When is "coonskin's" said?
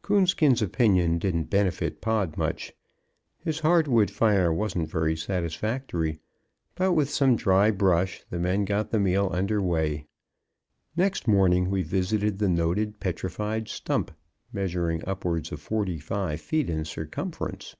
0.00-0.62